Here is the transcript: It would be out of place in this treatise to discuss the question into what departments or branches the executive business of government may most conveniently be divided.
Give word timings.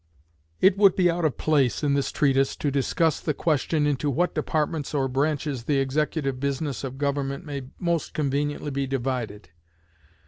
It 0.59 0.79
would 0.79 0.95
be 0.95 1.11
out 1.11 1.25
of 1.25 1.37
place 1.37 1.83
in 1.83 1.93
this 1.93 2.11
treatise 2.11 2.55
to 2.55 2.71
discuss 2.71 3.19
the 3.19 3.35
question 3.35 3.85
into 3.85 4.09
what 4.09 4.33
departments 4.33 4.95
or 4.95 5.07
branches 5.07 5.65
the 5.65 5.77
executive 5.77 6.39
business 6.39 6.83
of 6.83 6.97
government 6.97 7.45
may 7.45 7.67
most 7.77 8.15
conveniently 8.15 8.71
be 8.71 8.87
divided. 8.87 9.49